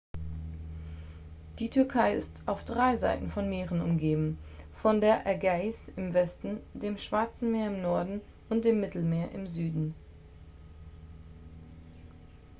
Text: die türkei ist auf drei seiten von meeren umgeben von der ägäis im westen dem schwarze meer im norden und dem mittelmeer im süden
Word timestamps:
die 1.59 1.69
türkei 1.69 2.15
ist 2.15 2.41
auf 2.47 2.63
drei 2.65 2.95
seiten 2.95 3.27
von 3.27 3.47
meeren 3.47 3.81
umgeben 3.81 4.39
von 4.73 4.99
der 4.99 5.27
ägäis 5.27 5.79
im 5.95 6.15
westen 6.15 6.59
dem 6.73 6.97
schwarze 6.97 7.45
meer 7.45 7.67
im 7.67 7.83
norden 7.83 8.19
und 8.49 8.65
dem 8.65 8.79
mittelmeer 8.79 9.31
im 9.31 9.45
süden 9.45 9.93